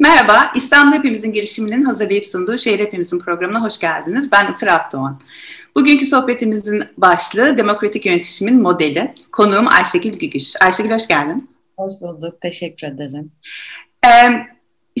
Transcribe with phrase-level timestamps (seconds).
[0.00, 4.32] Merhaba, İstanbul Hepimizin girişiminin hazırlayıp sunduğu Şehir Hepimizin programına hoş geldiniz.
[4.32, 5.20] Ben Itır Akdoğan.
[5.76, 9.14] Bugünkü sohbetimizin başlığı Demokratik Yönetişimin Modeli.
[9.32, 10.52] Konuğum Ayşegül Gügüş.
[10.62, 11.50] Ayşegül hoş geldin.
[11.76, 13.32] Hoş bulduk, teşekkür ederim.
[14.06, 14.08] Ee,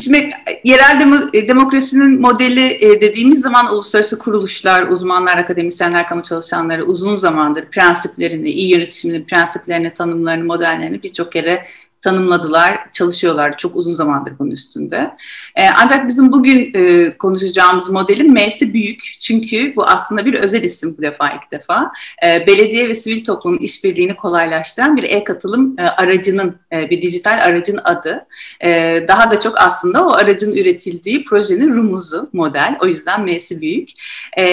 [0.00, 0.28] şimdi
[0.64, 7.64] yerel demo, demokrasinin modeli e, dediğimiz zaman uluslararası kuruluşlar, uzmanlar, akademisyenler, kamu çalışanları uzun zamandır
[7.64, 11.66] prensiplerini, iyi yönetişimin prensiplerini, tanımlarını, modellerini birçok kere
[12.00, 15.16] tanımladılar, çalışıyorlar çok uzun zamandır bunun üstünde.
[15.56, 20.96] E, ancak bizim bugün e, konuşacağımız modelin M'si büyük çünkü bu aslında bir özel isim
[20.98, 21.92] bu defa ilk defa.
[22.26, 27.80] E, belediye ve sivil toplumun işbirliğini kolaylaştıran bir e-katılım e, aracının, e, bir dijital aracın
[27.84, 28.26] adı.
[28.64, 32.76] E, daha da çok aslında o aracın üretildiği projenin rumuzu, model.
[32.82, 33.90] O yüzden M'si büyük.
[34.38, 34.44] E,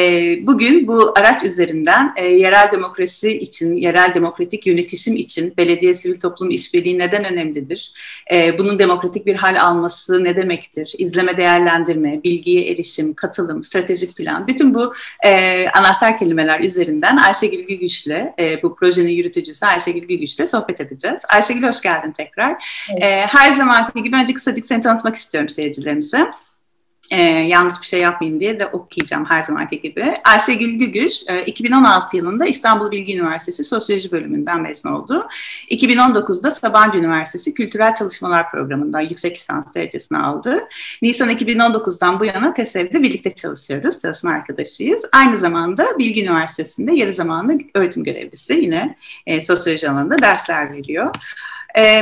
[0.47, 6.49] bugün bu araç üzerinden e, yerel demokrasi için, yerel demokratik yönetişim için belediye sivil toplum
[6.49, 7.91] işbirliği neden önemli önemlidir.
[8.31, 10.93] E, bunun demokratik bir hal alması ne demektir?
[10.97, 14.47] İzleme, değerlendirme, bilgiye erişim, katılım, stratejik plan.
[14.47, 14.93] Bütün bu
[15.25, 21.21] e, anahtar kelimeler üzerinden Ayşegül Gügüş'le, e, bu projenin yürütücüsü Ayşegül Gügüş'le sohbet edeceğiz.
[21.29, 22.85] Ayşegül hoş geldin tekrar.
[22.91, 23.03] Evet.
[23.03, 26.27] E, her zamanki gibi önce kısacık seni tanıtmak istiyorum seyircilerimize.
[27.11, 30.13] E, yanlış bir şey yapmayayım diye de okuyacağım her zamanki gibi.
[30.23, 35.27] Ayşegül Gügüş, e, 2016 yılında İstanbul Bilgi Üniversitesi Sosyoloji bölümünden mezun oldu.
[35.69, 40.63] 2019'da Sabancı Üniversitesi Kültürel Çalışmalar Programı'ndan yüksek lisans derecesini aldı.
[41.01, 45.01] Nisan 2019'dan bu yana TESEV'de birlikte çalışıyoruz, çalışma arkadaşıyız.
[45.11, 51.15] Aynı zamanda Bilgi Üniversitesi'nde yarı zamanlı öğretim görevlisi yine e, sosyoloji alanında dersler veriyor.
[51.77, 52.01] E,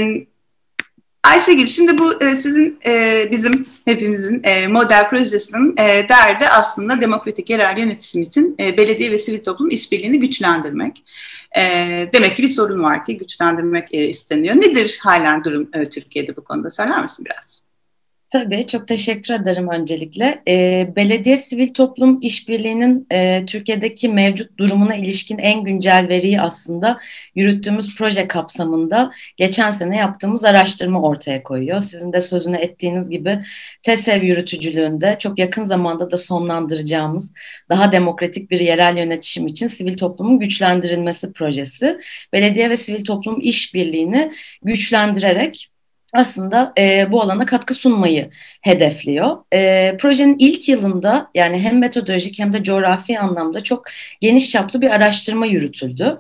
[1.24, 7.50] Ayşegül, şimdi bu e, sizin e, bizim hepimizin e, model projesinin e, derdi aslında demokratik
[7.50, 11.04] yerel yönetişim için belediye ve sivil toplum işbirliğini güçlendirmek.
[12.14, 14.56] Demek ki bir sorun var ki güçlendirmek isteniyor.
[14.56, 17.64] Nedir halen durum Türkiye'de bu konuda söyler misin biraz?
[18.34, 20.42] Tabii çok teşekkür ederim öncelikle.
[20.48, 26.98] E, Belediye Sivil Toplum İşbirliği'nin e, Türkiye'deki mevcut durumuna ilişkin en güncel veriyi aslında
[27.36, 31.80] yürüttüğümüz proje kapsamında geçen sene yaptığımız araştırma ortaya koyuyor.
[31.80, 33.40] Sizin de sözünü ettiğiniz gibi
[33.84, 37.34] TESEV yürütücülüğünde çok yakın zamanda da sonlandıracağımız
[37.70, 41.98] daha demokratik bir yerel yönetişim için sivil toplumun güçlendirilmesi projesi.
[42.34, 44.32] Belediye ve sivil toplum işbirliğini
[44.64, 45.73] güçlendirerek
[46.14, 48.30] aslında e, bu alana katkı sunmayı
[48.62, 49.38] hedefliyor.
[49.54, 53.86] E, projenin ilk yılında yani hem metodolojik hem de coğrafi anlamda çok
[54.22, 56.20] geniş çaplı bir araştırma yürütüldü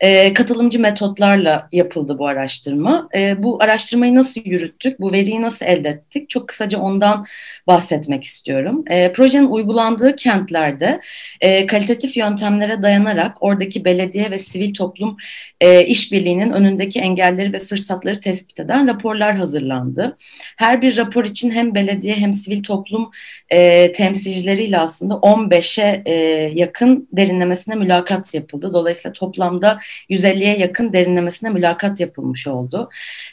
[0.00, 3.08] e, katılımcı metotlarla yapıldı bu araştırma.
[3.16, 6.30] E, bu araştırmayı nasıl yürüttük, bu veriyi nasıl elde ettik?
[6.30, 7.26] Çok kısaca ondan
[7.66, 8.84] bahsetmek istiyorum.
[8.90, 11.00] E, projenin uygulandığı kentlerde
[11.40, 15.16] e, kalitatif yöntemlere dayanarak oradaki belediye ve sivil toplum
[15.60, 20.16] e, işbirliğinin önündeki engelleri ve fırsatları tespit eden raporlar hazırlandı.
[20.56, 23.10] Her bir rapor için hem belediye hem sivil toplum
[23.50, 26.14] e, temsilcileriyle aslında 15'e e,
[26.54, 28.70] yakın derinlemesine mülakat yapıldı.
[28.72, 29.78] Dolayısıyla toplamda
[30.10, 32.88] 150'ye yakın derinlemesine mülakat yapılmış oldu.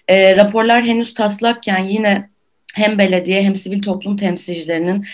[0.07, 2.29] E, raporlar henüz taslakken yine
[2.73, 5.06] hem belediye hem sivil toplum temsilcilerinin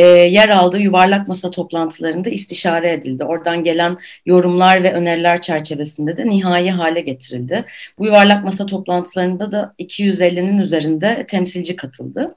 [0.00, 3.24] e, yer aldığı yuvarlak masa toplantılarında istişare edildi.
[3.24, 7.64] Oradan gelen yorumlar ve öneriler çerçevesinde de nihai hale getirildi.
[7.98, 12.34] Bu yuvarlak masa toplantılarında da 250'nin üzerinde temsilci katıldı.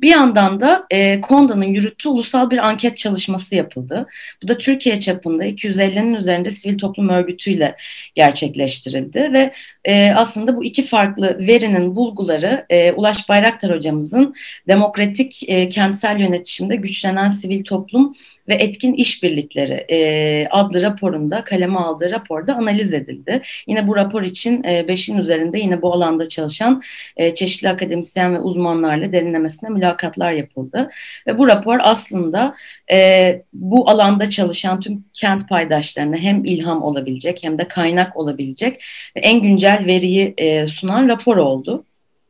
[0.00, 4.06] Bir yandan da e, KONDA'nın yürüttüğü ulusal bir anket çalışması yapıldı.
[4.42, 7.76] Bu da Türkiye çapında 250'nin üzerinde sivil toplum örgütüyle
[8.14, 9.52] gerçekleştirildi ve
[9.84, 14.34] e, aslında bu iki farklı verinin bulguları e, Ulaş Bayraktar hocamızın
[14.68, 18.14] demokratik e, kentsel yönetimde güç güçlenen sivil toplum
[18.48, 23.42] ve etkin işbirlikleri e, adlı raporunda kaleme aldığı raporda analiz edildi.
[23.66, 26.82] Yine bu rapor için e, beşin üzerinde yine bu alanda çalışan
[27.16, 30.90] e, çeşitli akademisyen ve uzmanlarla derinlemesine mülakatlar yapıldı.
[31.26, 32.54] Ve bu rapor aslında
[32.92, 38.84] e, bu alanda çalışan tüm kent paydaşlarına hem ilham olabilecek hem de kaynak olabilecek
[39.14, 41.84] en güncel veriyi e, sunan rapor oldu.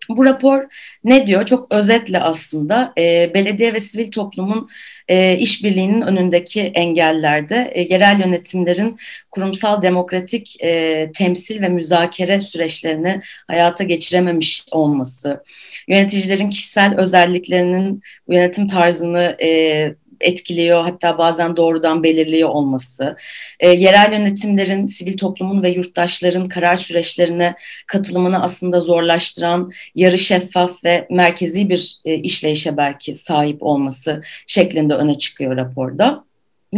[0.09, 0.65] Bu rapor
[1.05, 1.47] ne diyor?
[1.47, 4.69] Çok özetle aslında e, belediye ve sivil toplumun
[5.09, 8.99] e, işbirliğinin önündeki engellerde e, yerel yönetimlerin
[9.31, 15.43] kurumsal demokratik e, temsil ve müzakere süreçlerini hayata geçirememiş olması,
[15.89, 23.17] yöneticilerin kişisel özelliklerinin yönetim tarzını e, etkiliyor hatta bazen doğrudan belirliyor olması,
[23.61, 27.55] e, yerel yönetimlerin, sivil toplumun ve yurttaşların karar süreçlerine
[27.87, 35.19] katılımını aslında zorlaştıran yarı şeffaf ve merkezi bir e, işleyişe belki sahip olması şeklinde öne
[35.19, 36.25] çıkıyor raporda.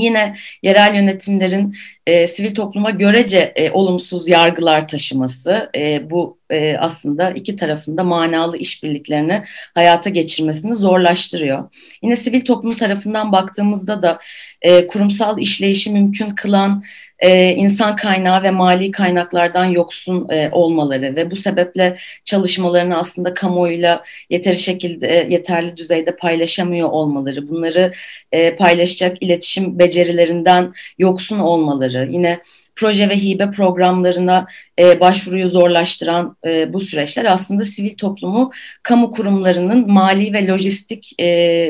[0.00, 1.74] Yine yerel yönetimlerin
[2.06, 8.56] e, sivil topluma görece e, olumsuz yargılar taşıması e, bu e, aslında iki tarafında manalı
[8.56, 9.44] işbirliklerini
[9.74, 11.70] hayata geçirmesini zorlaştırıyor.
[12.02, 14.18] Yine sivil toplum tarafından baktığımızda da
[14.62, 16.82] e, kurumsal işleyişi mümkün kılan
[17.18, 24.04] e, insan kaynağı ve mali kaynaklardan yoksun e, olmaları ve bu sebeple çalışmalarını aslında kamuoyuyla
[24.30, 27.92] yeteri şekilde yeterli düzeyde paylaşamıyor olmaları, bunları
[28.32, 32.40] e, paylaşacak iletişim becerilerinden yoksun olmaları, yine
[32.76, 34.46] proje ve hibe programlarına
[34.78, 38.52] e, başvuruyu zorlaştıran e, bu süreçler aslında sivil toplumu
[38.82, 41.26] kamu kurumlarının mali ve lojistik e,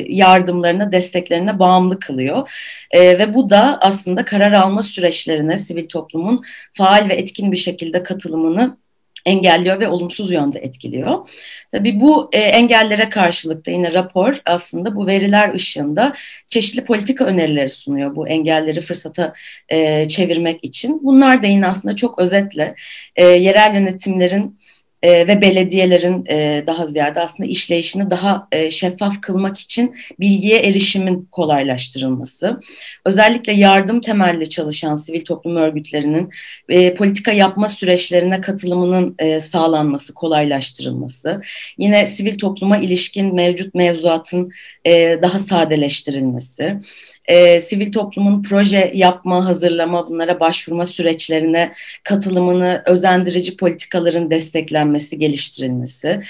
[0.09, 2.51] yardımlarına, desteklerine bağımlı kılıyor.
[2.91, 6.43] E, ve bu da aslında karar alma süreçlerine sivil toplumun
[6.73, 8.77] faal ve etkin bir şekilde katılımını
[9.27, 11.29] engelliyor ve olumsuz yönde etkiliyor.
[11.71, 16.15] Tabii bu e, engellere karşılık da yine rapor aslında bu veriler ışığında
[16.47, 19.35] çeşitli politika önerileri sunuyor bu engelleri fırsata
[19.69, 21.01] e, çevirmek için.
[21.03, 22.75] Bunlar da yine aslında çok özetle
[23.17, 24.59] e, yerel yönetimlerin
[25.03, 31.29] e, ve belediyelerin e, daha ziyade aslında işleyişini daha e, şeffaf kılmak için bilgiye erişimin
[31.33, 32.61] kolaylaştırılması,
[33.05, 36.31] özellikle yardım temelli çalışan sivil toplum örgütlerinin
[36.69, 41.41] e, politika yapma süreçlerine katılımının e, sağlanması, kolaylaştırılması,
[41.79, 44.51] yine sivil topluma ilişkin mevcut mevzuatın
[44.87, 46.81] e, daha sadeleştirilmesi,
[47.29, 51.73] e, sivil toplumun proje yapma, hazırlama, bunlara başvurma süreçlerine
[52.05, 56.21] katılımını özendirici politikaların desteklenmesi, geliştirilmesi,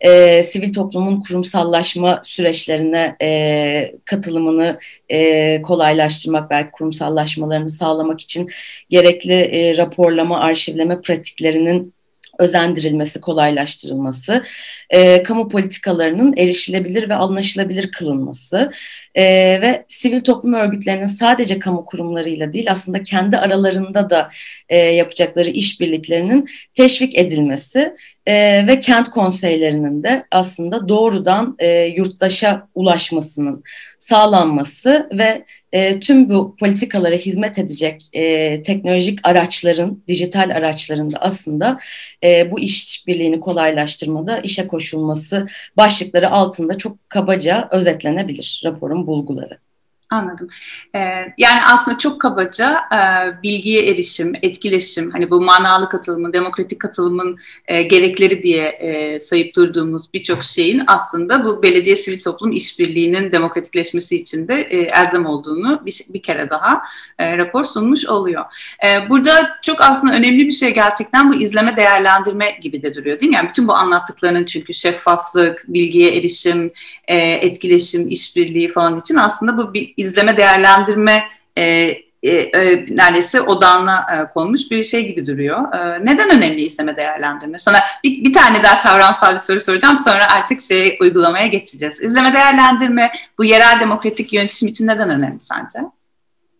[0.00, 8.50] e, sivil toplumun kurumsallaşma süreçlerine e, katılımını e, kolaylaştırmak, belki kurumsallaşmalarını sağlamak için
[8.90, 11.95] gerekli e, raporlama, arşivleme pratiklerinin
[12.38, 14.44] özendirilmesi, kolaylaştırılması,
[14.90, 18.72] e, kamu politikalarının erişilebilir ve anlaşılabilir kılınması
[19.14, 19.24] e,
[19.62, 24.30] ve sivil toplum örgütlerinin sadece kamu kurumlarıyla değil aslında kendi aralarında da
[24.68, 27.94] e, yapacakları işbirliklerinin teşvik edilmesi
[28.26, 33.64] e, ve kent konseylerinin de aslında doğrudan e, yurttaşa ulaşmasının
[34.08, 41.78] sağlanması ve e, tüm bu politikalara hizmet edecek e, teknolojik araçların, dijital araçların da aslında
[42.24, 49.65] e, bu işbirliğini kolaylaştırmada işe koşulması başlıkları altında çok kabaca özetlenebilir raporun bulguları.
[50.10, 50.48] Anladım.
[50.94, 50.98] Ee,
[51.38, 52.98] yani aslında çok kabaca e,
[53.42, 60.12] bilgiye erişim, etkileşim, hani bu manalı katılımın, demokratik katılımın e, gerekleri diye e, sayıp durduğumuz
[60.14, 66.02] birçok şeyin aslında bu belediye sivil toplum işbirliğinin demokratikleşmesi için de e, elzem olduğunu bir,
[66.08, 66.82] bir kere daha
[67.18, 68.44] e, rapor sunmuş oluyor.
[68.86, 73.30] E, burada çok aslında önemli bir şey gerçekten bu izleme değerlendirme gibi de duruyor değil
[73.30, 73.36] mi?
[73.36, 76.72] Yani bütün bu anlattıklarının çünkü şeffaflık, bilgiye erişim,
[77.08, 81.24] e, etkileşim, işbirliği falan için aslında bu bir izleme değerlendirme
[81.58, 85.74] e, e, e, neredeyse odağına e, konmuş bir şey gibi duruyor.
[85.74, 87.58] E, neden önemli izleme değerlendirme?
[87.58, 92.02] Sana bir, bir tane daha kavramsal bir soru soracağım sonra artık şey uygulamaya geçeceğiz.
[92.02, 95.78] İzleme değerlendirme bu yerel demokratik yönetim için neden önemli sence?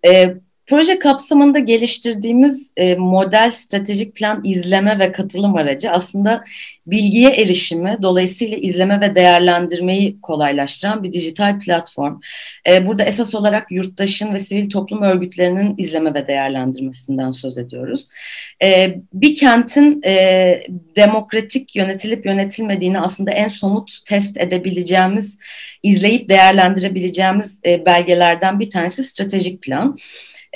[0.07, 0.35] E,
[0.67, 6.45] Proje kapsamında geliştirdiğimiz e, model stratejik plan izleme ve katılım aracı aslında
[6.87, 12.21] bilgiye erişimi, dolayısıyla izleme ve değerlendirmeyi kolaylaştıran bir dijital platform.
[12.69, 18.09] E, burada esas olarak yurttaşın ve sivil toplum örgütlerinin izleme ve değerlendirmesinden söz ediyoruz.
[18.63, 20.63] E, bir kentin e,
[20.97, 25.39] demokratik yönetilip yönetilmediğini aslında en somut test edebileceğimiz,
[25.83, 29.99] izleyip değerlendirebileceğimiz e, belgelerden bir tanesi stratejik plan.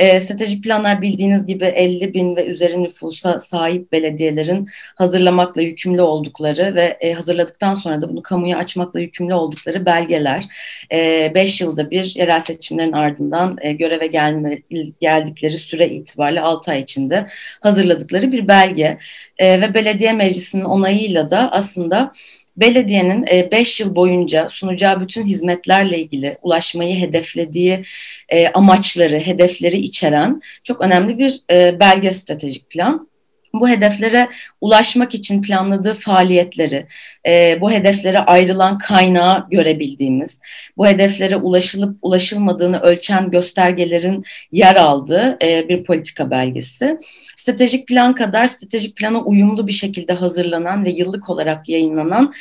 [0.01, 6.75] E, stratejik planlar bildiğiniz gibi 50 bin ve üzeri nüfusa sahip belediyelerin hazırlamakla yükümlü oldukları
[6.75, 10.45] ve e, hazırladıktan sonra da bunu kamuya açmakla yükümlü oldukları belgeler.
[10.91, 14.63] 5 e, yılda bir yerel seçimlerin ardından e, göreve gelme,
[15.01, 17.27] geldikleri süre itibariyle 6 ay içinde
[17.61, 18.99] hazırladıkları bir belge.
[19.39, 22.13] E, ve belediye meclisinin onayıyla da aslında
[22.57, 27.85] belediyenin 5 e, yıl boyunca sunacağı bütün hizmetlerle ilgili ulaşmayı hedeflediği
[28.29, 33.10] e, amaçları, hedefleri içeren çok önemli bir e, belge stratejik plan
[33.55, 34.29] bu hedeflere
[34.61, 36.87] ulaşmak için planladığı faaliyetleri,
[37.29, 40.41] e, bu hedeflere ayrılan kaynağı görebildiğimiz,
[40.77, 46.99] bu hedeflere ulaşılıp ulaşılmadığını ölçen göstergelerin yer aldığı e, bir politika belgesi.
[47.37, 52.33] Stratejik plan kadar stratejik plana uyumlu bir şekilde hazırlanan ve yıllık olarak yayınlanan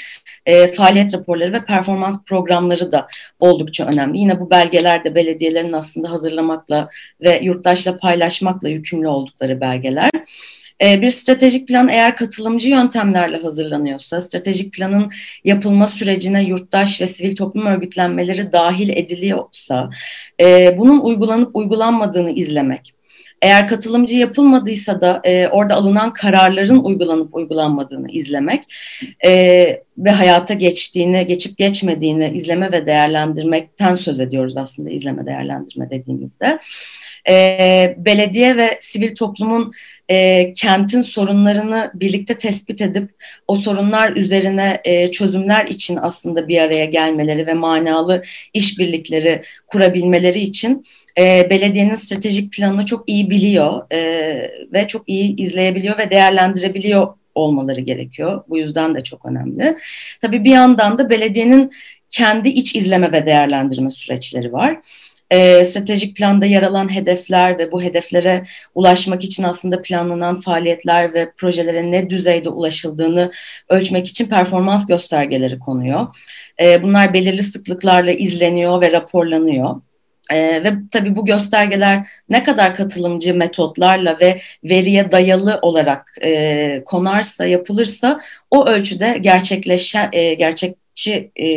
[0.45, 3.07] e, faaliyet raporları ve performans programları da
[3.39, 4.19] oldukça önemli.
[4.19, 6.89] Yine bu belgeler de belediyelerin aslında hazırlamakla
[7.21, 10.09] ve yurttaşla paylaşmakla yükümlü oldukları belgeler.
[10.83, 15.11] E, bir stratejik plan eğer katılımcı yöntemlerle hazırlanıyorsa, stratejik planın
[15.43, 19.89] yapılma sürecine yurttaş ve sivil toplum örgütlenmeleri dahil ediliyorsa,
[20.41, 22.93] e, bunun uygulanıp uygulanmadığını izlemek,
[23.41, 28.63] eğer katılımcı yapılmadıysa da e, orada alınan kararların uygulanıp uygulanmadığını izlemek
[29.25, 29.31] e,
[29.97, 36.59] ve hayata geçtiğini, geçip geçmediğini izleme ve değerlendirmekten söz ediyoruz aslında izleme değerlendirme dediğimizde.
[37.29, 39.71] E, belediye ve sivil toplumun
[40.09, 43.09] e, kentin sorunlarını birlikte tespit edip
[43.47, 50.85] o sorunlar üzerine e, çözümler için aslında bir araya gelmeleri ve manalı işbirlikleri kurabilmeleri için
[51.17, 53.99] e, belediyenin stratejik planını çok iyi biliyor e,
[54.73, 58.43] ve çok iyi izleyebiliyor ve değerlendirebiliyor olmaları gerekiyor.
[58.49, 59.77] Bu yüzden de çok önemli.
[60.21, 61.71] Tabii bir yandan da belediyenin
[62.09, 64.77] kendi iç izleme ve değerlendirme süreçleri var.
[65.31, 68.43] E, stratejik planda yer alan hedefler ve bu hedeflere
[68.75, 73.31] ulaşmak için aslında planlanan faaliyetler ve projelere ne düzeyde ulaşıldığını
[73.69, 76.07] ölçmek için performans göstergeleri konuyor.
[76.61, 79.75] E, bunlar belirli sıklıklarla izleniyor ve raporlanıyor.
[80.31, 87.45] Ee, ve tabii bu göstergeler ne kadar katılımcı metotlarla ve veriye dayalı olarak e, konarsa,
[87.45, 88.19] yapılırsa
[88.51, 90.33] o ölçüde gerçekleşen, e,
[91.05, 91.47] gerçekçi e,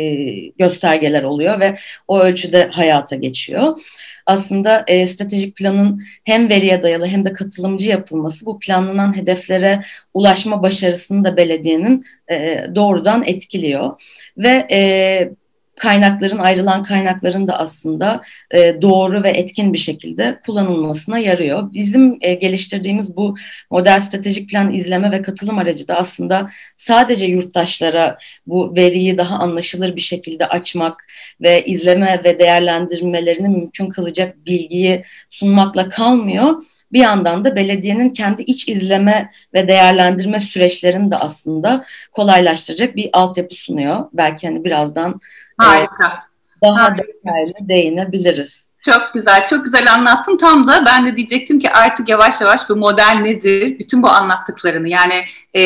[0.59, 3.77] göstergeler oluyor ve o ölçüde hayata geçiyor.
[4.25, 9.81] Aslında e, stratejik planın hem veriye dayalı hem de katılımcı yapılması bu planlanan hedeflere
[10.13, 14.01] ulaşma başarısını da belediyenin e, doğrudan etkiliyor.
[14.37, 15.31] Ve e,
[15.75, 21.73] kaynakların ayrılan kaynakların da aslında e, doğru ve etkin bir şekilde kullanılmasına yarıyor.
[21.73, 23.35] Bizim e, geliştirdiğimiz bu
[23.71, 29.95] model stratejik plan izleme ve katılım aracı da aslında sadece yurttaşlara bu veriyi daha anlaşılır
[29.95, 31.07] bir şekilde açmak
[31.41, 36.55] ve izleme ve değerlendirmelerini mümkün kılacak bilgiyi sunmakla kalmıyor
[36.93, 43.55] bir yandan da belediyenin kendi iç izleme ve değerlendirme süreçlerini de aslında kolaylaştıracak bir altyapı
[43.55, 44.05] sunuyor.
[44.13, 45.19] Belki hani birazdan
[45.65, 46.23] Harika.
[46.63, 47.03] daha Harika.
[47.03, 48.72] detaylı değinebiliriz.
[48.85, 50.37] Çok güzel, çok güzel anlattın.
[50.37, 53.79] Tam da ben de diyecektim ki artık yavaş yavaş bu model nedir?
[53.79, 55.23] Bütün bu anlattıklarını yani
[55.55, 55.61] e,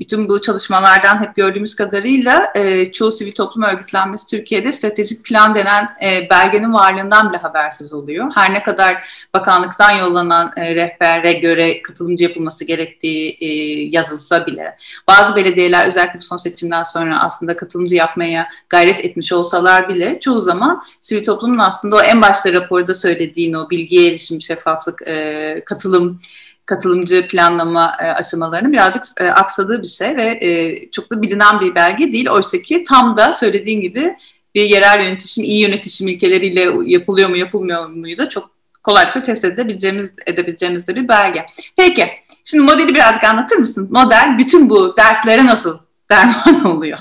[0.00, 5.88] bütün bu çalışmalardan hep gördüğümüz kadarıyla e, çoğu sivil toplum örgütlenmesi Türkiye'de stratejik plan denen
[6.02, 8.32] e, belgenin varlığından bile habersiz oluyor.
[8.34, 9.04] Her ne kadar
[9.34, 13.46] bakanlıktan yollanan e, rehbere göre katılımcı yapılması gerektiği e,
[13.90, 14.76] yazılsa bile
[15.08, 20.42] bazı belediyeler özellikle bu son seçimden sonra aslında katılımcı yapmaya gayret etmiş olsalar bile çoğu
[20.42, 25.62] zaman sivil toplumun aslında o en baş başta raporda söylediğin o bilgiye erişim, şeffaflık, e,
[25.66, 26.20] katılım,
[26.66, 31.74] katılımcı planlama e, aşamalarının birazcık e, aksadığı bir şey ve e, çok da bilinen bir
[31.74, 32.28] belge değil.
[32.30, 34.16] Oysa ki tam da söylediğin gibi
[34.54, 38.50] bir yerel yönetişim, iyi yönetişim ilkeleriyle yapılıyor mu yapılmıyor mu da çok
[38.82, 41.46] kolaylıkla test edebileceğimiz, edebileceğimiz de bir belge.
[41.76, 42.08] Peki,
[42.44, 43.88] şimdi modeli birazcık anlatır mısın?
[43.90, 45.78] Model bütün bu dertlere nasıl
[46.10, 46.98] derman oluyor?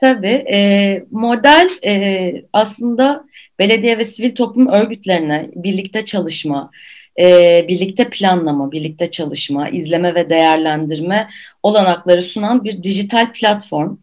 [0.00, 3.24] Tabii, e, model e, aslında
[3.58, 6.70] belediye ve sivil toplum örgütlerine birlikte çalışma,
[7.20, 11.28] e, birlikte planlama, birlikte çalışma, izleme ve değerlendirme
[11.62, 13.96] olanakları sunan bir dijital platform.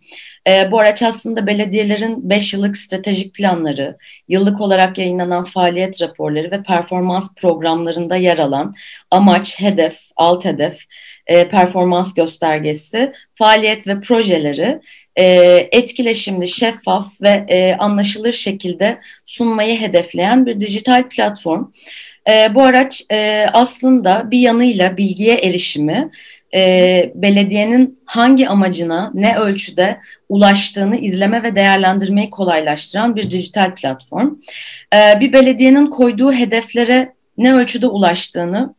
[0.47, 6.63] E, bu araç aslında belediyelerin 5 yıllık stratejik planları, yıllık olarak yayınlanan faaliyet raporları ve
[6.63, 8.73] performans programlarında yer alan
[9.11, 10.85] amaç, hedef, alt hedef,
[11.27, 14.79] e, performans göstergesi, faaliyet ve projeleri
[15.15, 15.25] e,
[15.71, 21.65] etkileşimli, şeffaf ve e, anlaşılır şekilde sunmayı hedefleyen bir dijital platform.
[22.29, 26.09] E, bu araç e, aslında bir yanıyla bilgiye erişimi,
[26.55, 29.97] e, belediyenin hangi amacına ne ölçüde
[30.29, 34.35] ulaştığını izleme ve değerlendirmeyi kolaylaştıran bir dijital platform.
[34.93, 38.75] E, bir belediyenin koyduğu hedeflere ne ölçüde ulaştığını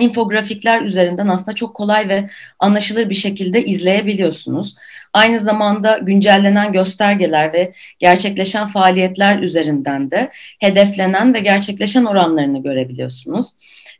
[0.00, 4.74] infografikler üzerinden aslında çok kolay ve anlaşılır bir şekilde izleyebiliyorsunuz.
[5.12, 13.46] Aynı zamanda güncellenen göstergeler ve gerçekleşen faaliyetler üzerinden de hedeflenen ve gerçekleşen oranlarını görebiliyorsunuz.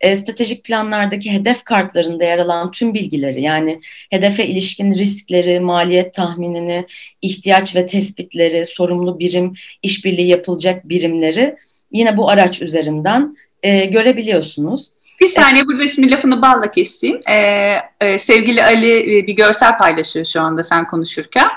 [0.01, 6.87] E, stratejik planlardaki hedef kartlarında yer alan tüm bilgileri yani hedefe ilişkin riskleri, maliyet tahminini,
[7.23, 11.57] ihtiyaç ve tespitleri, sorumlu birim, işbirliği yapılacak birimleri
[11.93, 14.91] yine bu araç üzerinden e, görebiliyorsunuz.
[15.21, 17.21] Bir saniye burada şimdi lafını balla keseyim.
[17.31, 21.49] Ee, e, sevgili Ali e, bir görsel paylaşıyor şu anda sen konuşurken.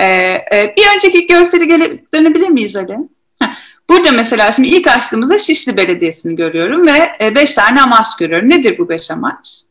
[0.00, 0.04] Ee,
[0.52, 2.96] e, bir önceki görseli gele, dönebilir miyiz Ali?
[3.88, 8.48] Burada mesela şimdi ilk açtığımızda Şişli Belediyesi'ni görüyorum ve e, beş tane amaç görüyorum.
[8.48, 9.69] Nedir bu beş amaç?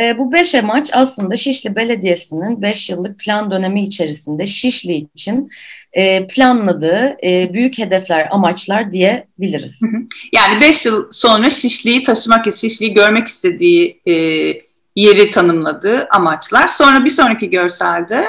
[0.00, 5.50] E, bu beş amaç aslında Şişli Belediyesi'nin beş yıllık plan dönemi içerisinde Şişli için
[5.92, 9.80] e, planladığı e, büyük hedefler, amaçlar diyebiliriz.
[10.34, 14.12] Yani beş yıl sonra Şişli'yi taşımak, Şişli'yi görmek istediği e,
[14.96, 16.68] yeri tanımladığı amaçlar.
[16.68, 18.24] Sonra bir sonraki görselde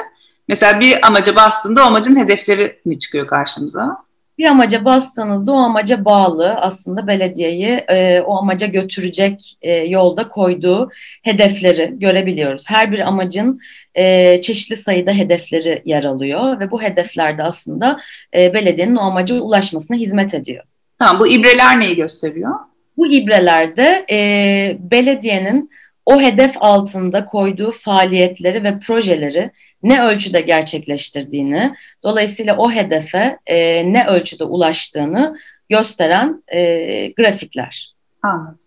[0.48, 4.07] mesela bir amaca bastığında o amacın hedefleri mi çıkıyor karşımıza?
[4.38, 10.90] Bir amaca bastığınızda o amaca bağlı aslında belediyeyi e, o amaca götürecek e, yolda koyduğu
[11.22, 12.70] hedefleri görebiliyoruz.
[12.70, 13.60] Her bir amacın
[13.94, 18.00] e, çeşitli sayıda hedefleri yer alıyor ve bu hedeflerde aslında
[18.36, 20.64] e, belediyenin o amaca ulaşmasına hizmet ediyor.
[20.98, 22.54] Tamam bu ibreler neyi gösteriyor?
[22.96, 25.70] Bu ibrelerde e, belediyenin
[26.08, 29.50] o hedef altında koyduğu faaliyetleri ve projeleri
[29.82, 35.36] ne ölçüde gerçekleştirdiğini, dolayısıyla o hedefe e, ne ölçüde ulaştığını
[35.68, 37.94] gösteren e, grafikler.
[38.22, 38.58] Anladım.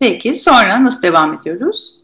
[0.00, 1.96] Peki sonra nasıl devam ediyoruz?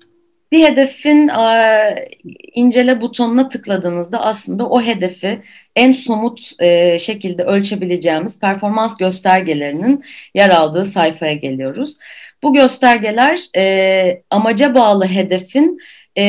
[0.52, 2.08] Bir hedefin e,
[2.54, 5.42] incele butonuna tıkladığınızda aslında o hedefi
[5.76, 11.96] en somut e, şekilde ölçebileceğimiz performans göstergelerinin yer aldığı sayfaya geliyoruz.
[12.42, 15.78] Bu göstergeler e, amaca bağlı hedefin
[16.16, 16.24] e,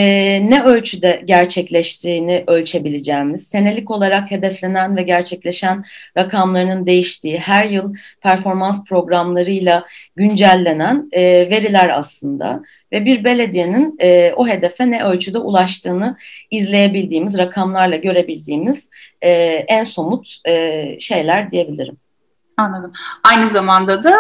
[0.50, 5.84] ne ölçüde gerçekleştiğini ölçebileceğimiz, senelik olarak hedeflenen ve gerçekleşen
[6.18, 9.86] rakamlarının değiştiği, her yıl performans programlarıyla
[10.16, 16.18] güncellenen e, veriler aslında ve bir belediyenin e, o hedefe ne ölçüde ulaştığını
[16.52, 18.90] izleyebildiğimiz, rakamlarla görebildiğimiz
[19.22, 19.32] e,
[19.68, 21.98] en somut e, şeyler diyebilirim.
[22.58, 22.94] Anladım.
[23.24, 24.14] Aynı zamanda da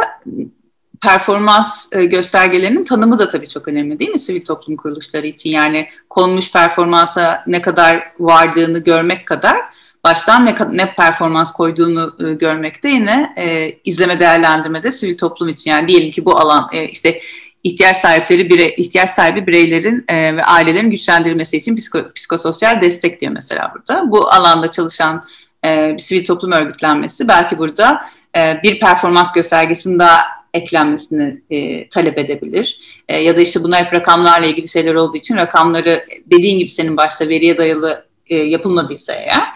[1.01, 5.49] performans e, göstergelerinin tanımı da tabii çok önemli değil mi sivil toplum kuruluşları için?
[5.49, 9.57] Yani konmuş performansa ne kadar vardığını görmek kadar
[10.03, 15.71] baştan ne, ne performans koyduğunu e, görmek de yine e, izleme değerlendirmede sivil toplum için.
[15.71, 17.19] Yani diyelim ki bu alan e, işte
[17.63, 23.31] ihtiyaç sahipleri bire, ihtiyaç sahibi bireylerin e, ve ailelerin güçlendirilmesi için psiko, psikososyal destek diyor
[23.31, 24.11] mesela burada.
[24.11, 25.23] Bu alanda çalışan
[25.65, 28.01] e, sivil toplum örgütlenmesi belki burada
[28.37, 32.79] e, bir performans göstergesini daha eklenmesini e, talep edebilir.
[33.07, 36.97] E, ya da işte bunlar hep rakamlarla ilgili şeyler olduğu için rakamları dediğin gibi senin
[36.97, 39.47] başta veriye dayalı e, yapılmadıysa eğer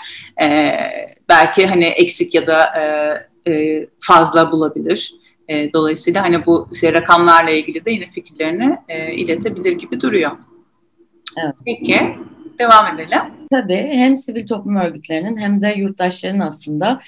[0.50, 0.80] e,
[1.30, 2.64] belki hani eksik ya da
[3.46, 5.14] e, e, fazla bulabilir.
[5.48, 10.32] E, dolayısıyla hani bu şey, rakamlarla ilgili de yine fikirlerini e, iletebilir gibi duruyor.
[11.44, 11.56] Evet.
[11.66, 12.00] Peki,
[12.60, 13.20] devam edelim.
[13.52, 17.00] Tabii hem sivil toplum örgütlerinin hem de yurttaşların aslında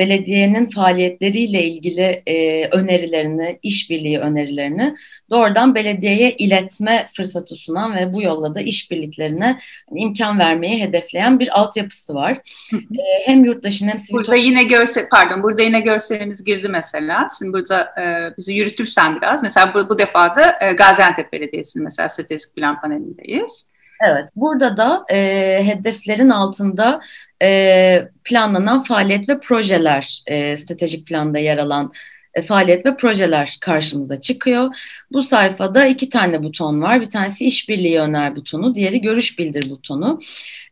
[0.00, 4.94] belediyenin faaliyetleriyle ilgili e, önerilerini, işbirliği önerilerini
[5.30, 9.58] doğrudan belediyeye iletme fırsatı sunan ve bu yolla da işbirliklerine
[9.90, 12.40] imkan vermeyi hedefleyen bir altyapısı var.
[12.72, 17.26] e, hem yurttaşın hem sivil Burada yine görsel, pardon burada yine görselimiz girdi mesela.
[17.38, 19.42] Şimdi burada e, bizi yürütürsen biraz.
[19.42, 23.69] Mesela bu, bu defa da e, Gaziantep Belediyesi'nin mesela stratejik plan panelindeyiz.
[24.00, 25.16] Evet, burada da e,
[25.64, 27.00] hedeflerin altında
[27.42, 31.92] e, planlanan faaliyet ve projeler, e, stratejik planda yer alan
[32.34, 34.74] e, faaliyet ve projeler karşımıza çıkıyor.
[35.12, 37.00] Bu sayfada iki tane buton var.
[37.00, 40.18] Bir tanesi işbirliği öner butonu, diğeri görüş bildir butonu.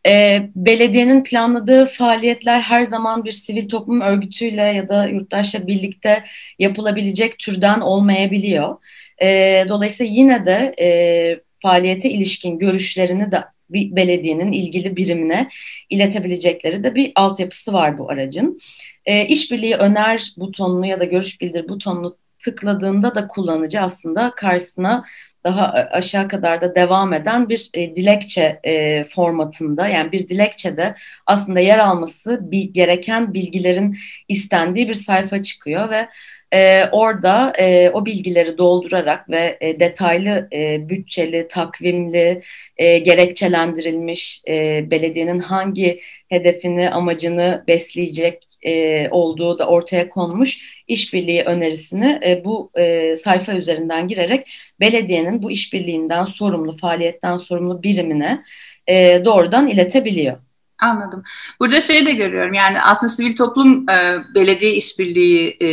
[0.07, 6.25] E, belediyenin planladığı faaliyetler her zaman bir sivil toplum örgütüyle ya da yurttaşla birlikte
[6.59, 8.77] yapılabilecek türden olmayabiliyor.
[9.23, 15.49] E, dolayısıyla yine de e, faaliyete ilişkin görüşlerini de bir belediyenin ilgili birimine
[15.91, 18.59] iletebilecekleri de bir altyapısı var bu aracın.
[19.07, 25.05] E, işbirliği öner butonunu ya da görüş bildir butonunu tıkladığında da kullanıcı aslında karşısına
[25.45, 30.95] daha aşağı kadar da devam eden bir e, dilekçe e, formatında yani bir dilekçede
[31.27, 33.97] aslında yer alması bir, gereken bilgilerin
[34.29, 36.09] istendiği bir sayfa çıkıyor ve
[36.55, 42.43] e, orada e, o bilgileri doldurarak ve e, detaylı e, bütçeli, takvimli,
[42.77, 52.21] e, gerekçelendirilmiş e, belediyenin hangi hedefini, amacını besleyecek e, olduğu da ortaya konmuş işbirliği önerisini
[52.27, 54.49] e, bu e, sayfa üzerinden girerek
[54.81, 58.43] belediyenin bu işbirliğinden sorumlu, faaliyetten sorumlu birimine
[58.87, 60.37] e, doğrudan iletebiliyor.
[60.83, 61.23] Anladım.
[61.61, 65.69] Burada şey de görüyorum yani aslında sivil toplum e, belediye işbirliği e,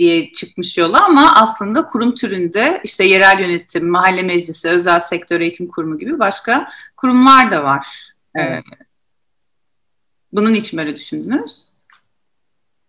[0.00, 5.68] diye çıkmış yola ama aslında kurum türünde işte yerel yönetim, mahalle meclisi, özel sektör eğitim
[5.68, 7.86] kurumu gibi başka kurumlar da var.
[8.34, 8.64] Evet.
[8.72, 8.84] Ee,
[10.32, 11.66] bunun için böyle düşündünüz?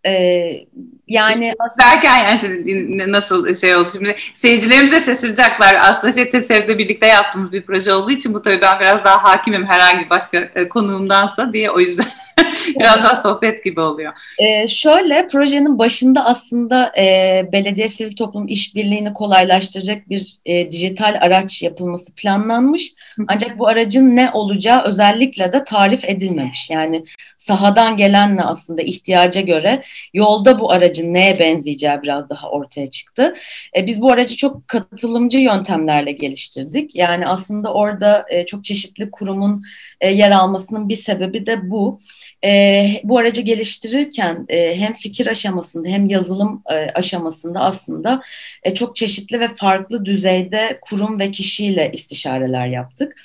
[0.06, 0.66] Ee,
[1.08, 7.62] yani derken yani nasıl şey oldu şimdi seyircilerimize şaşıracaklar aslında şey TESEV'de birlikte yaptığımız bir
[7.62, 11.80] proje olduğu için bu tabii ben biraz daha hakimim herhangi başka e, konuğumdansa diye o
[11.80, 12.06] yüzden
[12.80, 14.14] Biraz daha sohbet gibi oluyor.
[14.40, 21.64] Ee, şöyle projenin başında aslında e, belediye sivil toplum işbirliğini kolaylaştıracak bir e, dijital araç
[21.64, 22.92] yapılması planlanmış.
[23.28, 26.70] Ancak bu aracın ne olacağı özellikle de tarif edilmemiş.
[26.70, 27.04] Yani
[27.38, 33.34] sahadan gelenle aslında ihtiyaca göre yolda bu aracın neye benzeyeceği biraz daha ortaya çıktı.
[33.78, 36.96] E, biz bu aracı çok katılımcı yöntemlerle geliştirdik.
[36.96, 39.64] Yani aslında orada e, çok çeşitli kurumun
[40.02, 42.00] e, yer almasının bir sebebi de bu.
[42.46, 48.22] E, bu aracı geliştirirken e, hem fikir aşamasında hem yazılım e, aşamasında aslında
[48.64, 53.16] e, çok çeşitli ve farklı düzeyde kurum ve kişiyle istişareler yaptık.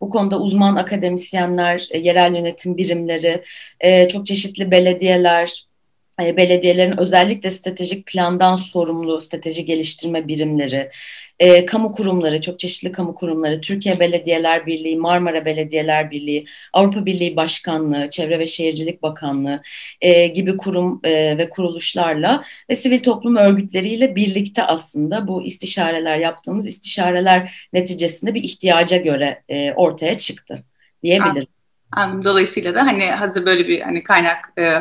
[0.00, 3.42] Bu konuda uzman akademisyenler, e, yerel yönetim birimleri,
[3.80, 5.66] e, çok çeşitli belediyeler,
[6.18, 10.90] belediyelerin özellikle stratejik plandan sorumlu strateji geliştirme birimleri,
[11.38, 17.36] e, kamu kurumları, çok çeşitli kamu kurumları, Türkiye Belediyeler Birliği, Marmara Belediyeler Birliği, Avrupa Birliği
[17.36, 19.62] Başkanlığı, Çevre ve Şehircilik Bakanlığı
[20.00, 26.66] e, gibi kurum e, ve kuruluşlarla ve sivil toplum örgütleriyle birlikte aslında bu istişareler yaptığımız
[26.66, 30.64] istişareler neticesinde bir ihtiyaca göre e, ortaya çıktı
[31.02, 31.53] diyebilirim.
[32.24, 34.72] Dolayısıyla da hani hazır böyle bir hani kaynak e,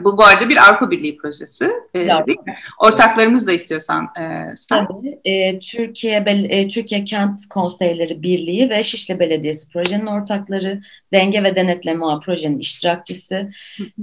[0.00, 2.54] bu bu arada bir Avrupa Birliği projesi e, değil mi?
[2.78, 4.86] Ortaklarımız da istiyorsan e, sen.
[4.86, 5.18] Tabii.
[5.24, 10.80] E, Türkiye e, Türkiye Kent Konseyleri Birliği ve Şişli Belediyesi projenin ortakları,
[11.12, 13.50] Denge ve Denetleme Ağı projenin iştirakçısı.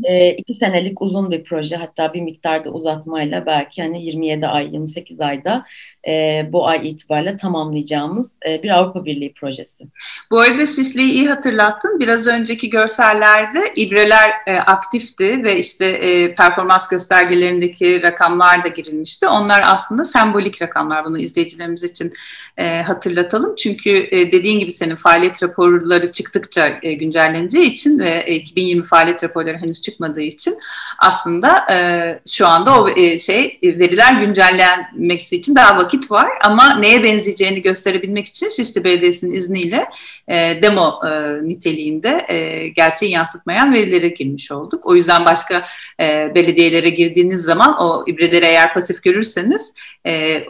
[0.04, 5.22] E, iki senelik uzun bir proje hatta bir miktarda uzatmayla belki hani 27 ay 28
[5.22, 5.66] ayda
[6.08, 9.86] e, bu ay itibariyle tamamlayacağımız e, bir Avrupa Birliği projesi.
[10.32, 12.00] Bu arada Şişli'yi iyi hatırlattın.
[12.00, 19.28] Biraz önceki görsellerde ibreler e, aktifti ve işte e, performans göstergelerindeki rakamlar da girilmişti.
[19.28, 21.06] Onlar aslında sembolik rakamlar.
[21.06, 22.14] Bunu izleyicilerimiz için
[22.58, 23.56] e, hatırlatalım.
[23.56, 29.24] Çünkü e, dediğin gibi senin faaliyet raporları çıktıkça e, güncelleneceği için ve e, 2020 faaliyet
[29.24, 30.58] raporları henüz çıkmadığı için
[31.00, 37.04] aslında e, şu anda o e, şey veriler güncellenmesi için daha vakit var ama neye
[37.04, 39.86] benzeyeceğini gösterebilmek için Şişli Belediyesi'nin izniyle
[40.28, 44.86] e, demo e, niteliğinde e, gerçeği yansıtmayan verilere girmiş olduk.
[44.86, 45.66] O yüzden başka
[46.00, 49.74] e, belediyelere girdiğiniz zaman o ibreleri eğer pasif görürseniz
[50.06, 50.44] e,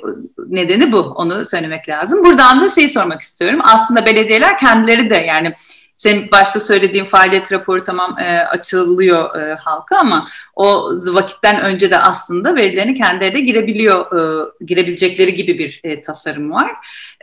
[0.47, 0.99] nedeni bu.
[0.99, 2.25] Onu söylemek lazım.
[2.25, 3.59] Buradan da şey sormak istiyorum.
[3.63, 5.53] Aslında belediyeler kendileri de yani
[5.95, 11.97] senin başta söylediğin faaliyet raporu tamam e, açılıyor e, halka ama o vakitten önce de
[11.97, 16.71] aslında verilerini kendileri de girebiliyor, e, girebilecekleri gibi bir e, tasarım var.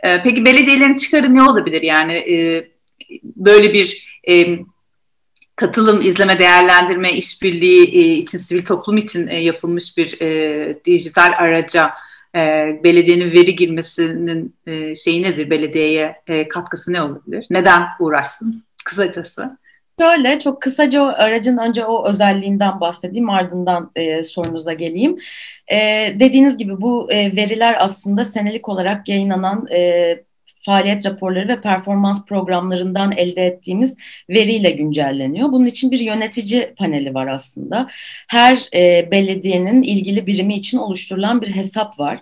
[0.03, 1.81] E, peki belediyelerin çıkarı ne olabilir?
[1.81, 2.67] Yani e,
[3.23, 4.59] böyle bir e,
[5.55, 11.93] katılım, izleme, değerlendirme, işbirliği e, için, sivil toplum için e, yapılmış bir e, dijital araca
[12.35, 12.39] e,
[12.83, 15.49] belediyenin veri girmesinin e, şeyi nedir?
[15.49, 17.45] Belediyeye e, katkısı ne olabilir?
[17.49, 18.63] Neden uğraşsın?
[18.85, 19.57] Kısacası.
[19.99, 25.17] Şöyle çok kısaca o aracın önce o özelliğinden bahsedeyim ardından e, sorunuza geleyim.
[25.71, 25.77] E,
[26.19, 30.23] dediğiniz gibi bu e, veriler aslında senelik olarak yayınlanan e,
[30.65, 33.95] faaliyet raporları ve performans programlarından elde ettiğimiz
[34.29, 35.51] veriyle güncelleniyor.
[35.51, 37.87] Bunun için bir yönetici paneli var aslında.
[38.27, 42.19] Her e, belediyenin ilgili birimi için oluşturulan bir hesap var.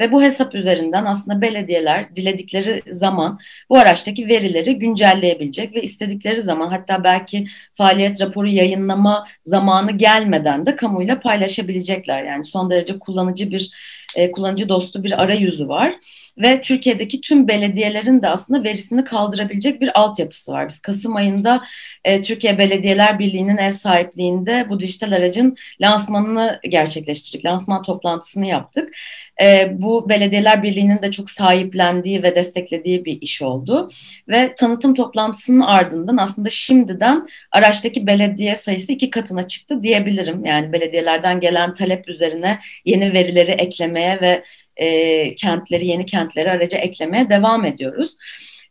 [0.00, 3.38] Ve bu hesap üzerinden aslında belediyeler diledikleri zaman
[3.70, 10.76] bu araçtaki verileri güncelleyebilecek ve istedikleri zaman hatta belki faaliyet raporu yayınlama zamanı gelmeden de
[10.76, 12.22] kamuyla paylaşabilecekler.
[12.22, 13.70] Yani son derece kullanıcı bir
[14.14, 15.94] e, kullanıcı dostu bir arayüzü var
[16.38, 20.68] ve Türkiye'deki tüm belediyelerin de aslında verisini kaldırabilecek bir altyapısı var.
[20.68, 21.64] Biz Kasım ayında
[22.04, 27.44] e, Türkiye Belediyeler Birliği'nin ev sahipliğinde bu dijital aracın lansmanını gerçekleştirdik.
[27.44, 28.94] Lansman toplantısını yaptık.
[29.42, 33.90] E, bu Belediyeler Birliği'nin de çok sahiplendiği ve desteklediği bir iş oldu.
[34.28, 40.44] Ve tanıtım toplantısının ardından aslında şimdiden araçtaki belediye sayısı iki katına çıktı diyebilirim.
[40.44, 44.44] Yani belediyelerden gelen talep üzerine yeni verileri eklemeye ve
[44.76, 48.16] e, kentleri, yeni kentleri araca eklemeye devam ediyoruz.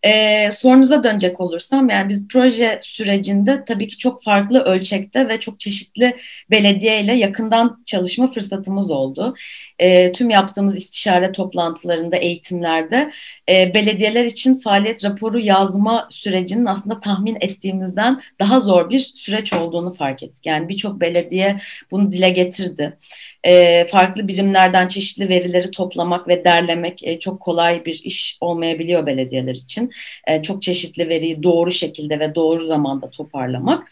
[0.05, 5.59] E, sorunuza dönecek olursam yani biz proje sürecinde tabii ki çok farklı ölçekte ve çok
[5.59, 6.17] çeşitli
[6.51, 9.35] belediye ile yakından çalışma fırsatımız oldu.
[9.79, 13.11] E, tüm yaptığımız istişare toplantılarında, eğitimlerde
[13.49, 19.93] e, belediyeler için faaliyet raporu yazma sürecinin aslında tahmin ettiğimizden daha zor bir süreç olduğunu
[19.93, 20.45] fark ettik.
[20.45, 21.59] Yani birçok belediye
[21.91, 22.97] bunu dile getirdi
[23.43, 29.55] e, farklı birimlerden çeşitli verileri toplamak ve derlemek e, çok kolay bir iş olmayabiliyor belediyeler
[29.55, 29.91] için.
[30.27, 33.91] E, çok çeşitli veriyi doğru şekilde ve doğru zamanda toparlamak.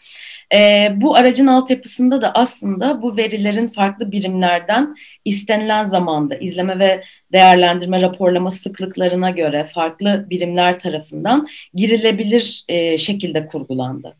[0.54, 8.02] E, bu aracın altyapısında da aslında bu verilerin farklı birimlerden istenilen zamanda izleme ve değerlendirme
[8.02, 14.16] raporlama sıklıklarına göre farklı birimler tarafından girilebilir e, şekilde kurgulandı.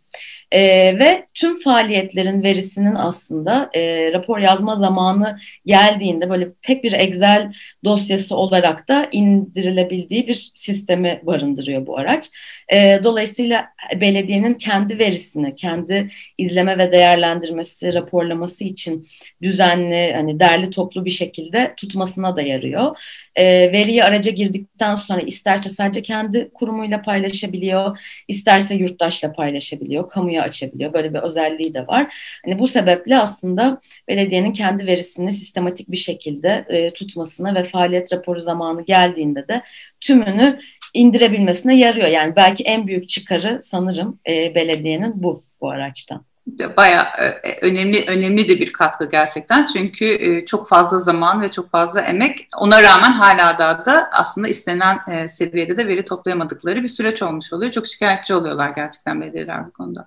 [0.52, 0.60] E,
[0.98, 7.52] ve tüm faaliyetlerin verisinin aslında e, rapor yazma zamanı geldiğinde böyle tek bir Excel
[7.84, 12.30] dosyası olarak da indirilebildiği bir sistemi barındırıyor bu araç.
[12.72, 13.66] E, dolayısıyla
[14.00, 19.08] belediyenin kendi verisini, kendi izleme ve değerlendirmesi, raporlaması için
[19.42, 22.96] düzenli, hani derli toplu bir şekilde tutmasına da yarıyor.
[23.36, 30.92] E, veriyi araca girdikten sonra isterse sadece kendi kurumuyla paylaşabiliyor, isterse yurttaşla paylaşabiliyor, kamuya açabiliyor.
[30.92, 32.14] Böyle bir özelliği de var.
[32.44, 38.40] Hani bu sebeple aslında belediyenin kendi verisini sistematik bir şekilde e, tutmasına ve faaliyet raporu
[38.40, 39.62] zamanı geldiğinde de
[40.00, 40.58] tümünü
[40.94, 42.08] indirebilmesine yarıyor.
[42.08, 46.31] Yani belki en büyük çıkarı sanırım e, belediyenin bu bu araçtan
[46.76, 49.66] bayağı e, önemli önemli de bir katkı gerçekten.
[49.66, 54.48] Çünkü e, çok fazla zaman ve çok fazla emek ona rağmen hala da da aslında
[54.48, 57.72] istenen e, seviyede de veri toplayamadıkları bir süreç olmuş oluyor.
[57.72, 60.06] Çok şikayetçi oluyorlar gerçekten belediyeler bu konuda.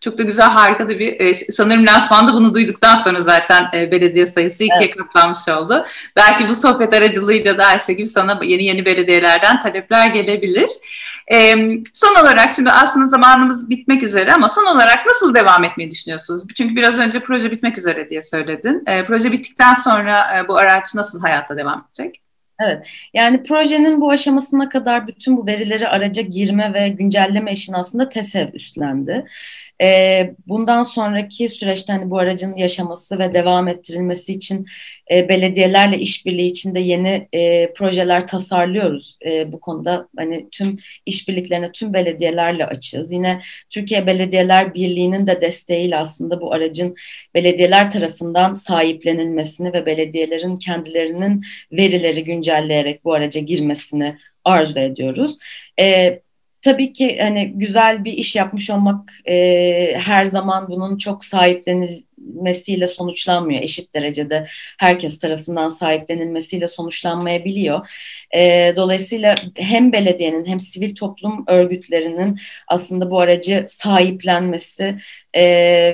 [0.00, 4.26] Çok da güzel, harika da bir e, sanırım lansmanda bunu duyduktan sonra zaten e, belediye
[4.26, 4.96] sayısı ikiye evet.
[4.96, 5.84] katlanmış oldu.
[6.16, 10.70] Belki bu sohbet aracılığıyla da Ayşegül sana yeni yeni belediyelerden talepler gelebilir.
[11.32, 11.54] E,
[11.92, 16.42] son olarak şimdi aslında zamanımız bitmek üzere ama son olarak nasıl devam etmeyi düşünüyorsunuz?
[16.54, 18.82] Çünkü biraz önce proje bitmek üzere diye söyledin.
[18.86, 22.20] E, proje bittikten sonra e, bu araç nasıl hayatta devam edecek?
[22.60, 28.08] Evet, yani projenin bu aşamasına kadar bütün bu verileri araca girme ve güncelleme işini aslında
[28.08, 29.24] TESEV üstlendi.
[29.82, 34.66] E, bundan sonraki süreçte hani bu aracın yaşaması ve devam ettirilmesi için
[35.10, 39.18] e, belediyelerle işbirliği içinde yeni e, projeler tasarlıyoruz.
[39.26, 43.12] E, bu konuda hani tüm işbirliklerine tüm belediyelerle açığız.
[43.12, 43.40] Yine
[43.70, 46.94] Türkiye Belediyeler Birliği'nin de desteğiyle aslında bu aracın
[47.34, 55.36] belediyeler tarafından sahiplenilmesini ve belediyelerin kendilerinin verileri güncelleyerek bu araca girmesini arzu ediyoruz.
[55.80, 56.20] E,
[56.64, 63.62] tabii ki hani güzel bir iş yapmış olmak e, her zaman bunun çok sahiplenilmesiyle sonuçlanmıyor.
[63.62, 64.46] Eşit derecede
[64.78, 67.88] herkes tarafından sahiplenilmesiyle sonuçlanmayabiliyor.
[68.34, 74.98] E, dolayısıyla hem belediyenin hem sivil toplum örgütlerinin aslında bu aracı sahiplenmesi
[75.34, 75.42] e,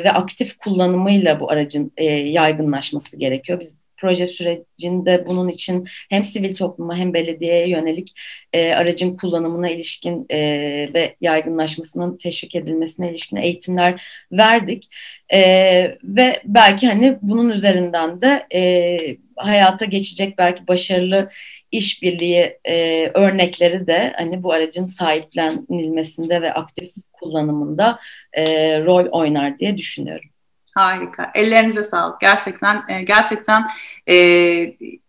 [0.05, 3.61] ve aktif kullanımıyla bu aracın e, yaygınlaşması gerekiyor.
[3.61, 8.15] Biz proje sürecinde bunun için hem sivil topluma hem belediyeye yönelik
[8.53, 10.39] e, aracın kullanımına ilişkin e,
[10.95, 14.89] ve yaygınlaşmasının teşvik edilmesine ilişkin eğitimler verdik.
[15.33, 15.41] E,
[16.05, 18.99] ve belki hani bunun üzerinden de e,
[19.37, 21.31] hayata geçecek belki başarılı
[21.73, 27.99] işbirliği e, örnekleri de hani bu aracın sahiplenilmesinde ve aktif kullanımında
[28.33, 28.45] e,
[28.81, 30.31] rol oynar diye düşünüyorum.
[30.81, 31.31] Harika.
[31.35, 32.21] Ellerinize sağlık.
[32.21, 33.67] Gerçekten e, gerçekten
[34.09, 34.17] e,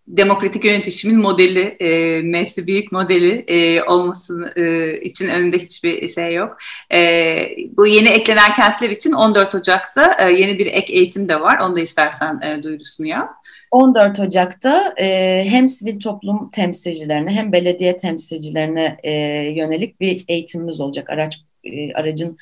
[0.07, 6.57] demokratik yönetişimin modeli, e, Messi büyük modeli e, olması e, için önünde hiçbir şey yok.
[6.93, 11.60] E, bu yeni eklenen kentler için 14 Ocak'ta e, yeni bir ek eğitim de var.
[11.60, 13.29] Onu da istersen e, duyurusunu yap.
[13.71, 19.13] 14 Ocak'ta e, hem sivil toplum temsilcilerine hem belediye temsilcilerine e,
[19.55, 21.10] yönelik bir eğitimimiz olacak.
[21.10, 22.38] Araç e, aracın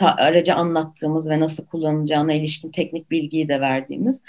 [0.00, 4.22] ta, araca anlattığımız ve nasıl kullanılacağına ilişkin teknik bilgiyi de verdiğimiz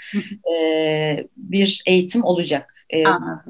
[0.54, 2.74] e, bir eğitim olacak.
[2.94, 3.04] E,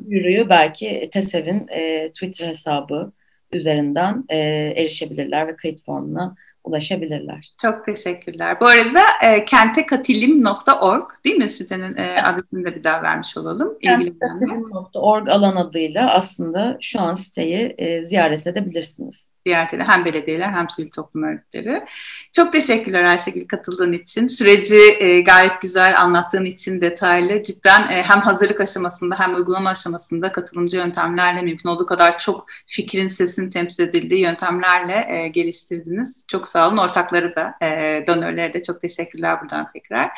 [0.09, 3.13] yürüyü belki TESEV'in e, Twitter hesabı
[3.53, 4.39] üzerinden e,
[4.77, 7.49] erişebilirler ve kayıt formuna ulaşabilirler.
[7.63, 8.61] Çok teşekkürler.
[8.61, 13.79] Bu arada e, kentekatilim.org değil mi sitenin e, adresini de bir daha vermiş olalım.
[13.83, 20.71] Kentekatilim.org alan adıyla aslında şu an siteyi e, ziyaret edebilirsiniz ziyaret eden hem belediyeler hem
[20.71, 21.85] sivil toplum örgütleri.
[22.33, 24.27] Çok teşekkürler Ayşegül katıldığın için.
[24.27, 27.43] Süreci e, gayet güzel anlattığın için detaylı.
[27.43, 33.07] Cidden e, hem hazırlık aşamasında hem uygulama aşamasında katılımcı yöntemlerle mümkün olduğu kadar çok fikrin
[33.07, 36.25] sesin temsil edildiği yöntemlerle e, geliştirdiniz.
[36.29, 36.77] Çok sağ olun.
[36.77, 40.11] Ortakları da, e, donörlere de çok teşekkürler buradan tekrar.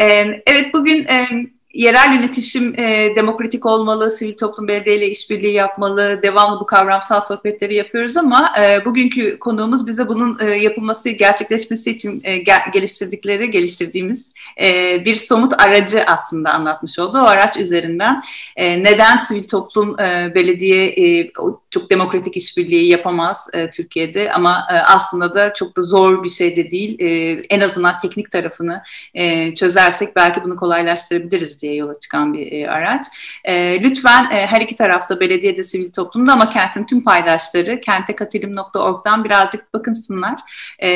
[0.00, 0.04] E,
[0.46, 1.04] evet bugün...
[1.04, 1.28] E,
[1.74, 8.16] yerel yönetişim e, demokratik olmalı, sivil toplum belediyeyle işbirliği yapmalı, devamlı bu kavramsal sohbetleri yapıyoruz
[8.16, 12.36] ama e, bugünkü konuğumuz bize bunun e, yapılması, gerçekleşmesi için e,
[12.72, 17.18] geliştirdikleri, geliştirdiğimiz e, bir somut aracı aslında anlatmış oldu.
[17.18, 18.22] O araç üzerinden
[18.56, 21.30] e, neden sivil toplum e, belediye e,
[21.70, 26.56] çok demokratik işbirliği yapamaz e, Türkiye'de ama e, aslında da çok da zor bir şey
[26.56, 26.96] de değil.
[27.00, 28.82] E, en azından teknik tarafını
[29.14, 33.06] e, çözersek belki bunu kolaylaştırabiliriz diye yola çıkan bir e, araç.
[33.44, 39.74] E, lütfen e, her iki tarafta belediyede, sivil toplumda ama kentin tüm paydaşları kentekatilim.org'dan birazcık
[39.74, 40.40] bakınsınlar.
[40.78, 40.90] E,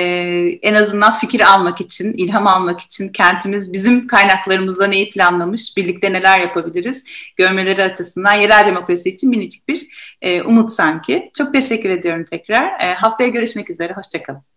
[0.63, 6.41] en azından fikir almak için, ilham almak için kentimiz bizim kaynaklarımızla neyi planlamış, birlikte neler
[6.41, 7.05] yapabiliriz
[7.37, 9.87] görmeleri açısından yerel demokrasi için minicik bir
[10.23, 11.31] e, umut sanki.
[11.39, 12.81] Çok teşekkür ediyorum tekrar.
[12.81, 14.54] E, haftaya görüşmek üzere, hoşçakalın.